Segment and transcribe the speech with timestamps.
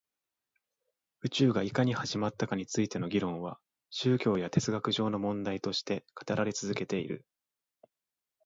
[1.23, 3.59] 宇宙がいかに始まったかについての議論は
[3.91, 7.23] 宗教や哲学上の問題として語られて続けている